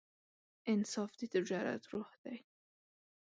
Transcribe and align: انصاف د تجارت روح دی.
انصاف 0.71 1.11
د 1.19 1.21
تجارت 1.33 1.83
روح 1.91 2.09
دی. 2.23 2.37